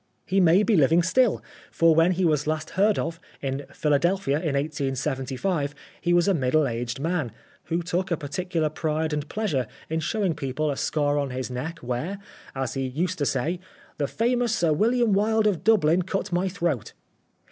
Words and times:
He 0.25 0.39
may 0.39 0.63
be 0.63 0.75
living 0.75 1.03
still, 1.03 1.43
for 1.69 1.93
when 1.93 2.13
he 2.13 2.25
was 2.25 2.47
last 2.47 2.71
heard 2.71 2.97
of, 2.97 3.19
in 3.39 3.67
Philadelphia 3.71 4.37
in 4.37 4.55
1875, 4.55 5.75
he 6.01 6.11
was 6.11 6.27
a 6.27 6.33
middle 6.33 6.67
aged 6.67 6.99
man, 6.99 7.31
who 7.65 7.83
took 7.83 8.09
a 8.09 8.17
particular 8.17 8.69
pride 8.69 9.13
and 9.13 9.29
pleasure 9.29 9.67
in 9.91 9.99
showing 9.99 10.33
people 10.33 10.71
a 10.71 10.75
scar 10.75 11.19
on 11.19 11.29
his 11.29 11.51
neck" 11.51 11.77
where," 11.83 12.17
as 12.55 12.73
he 12.73 12.87
used 12.87 13.19
to 13.19 13.27
say," 13.27 13.59
the 13.99 14.07
famous 14.07 14.55
Sir 14.55 14.73
William 14.73 15.13
Wilde 15.13 15.45
of 15.45 15.63
Dublin 15.63 16.01
cut 16.01 16.31
my 16.31 16.47
throat." 16.49 16.93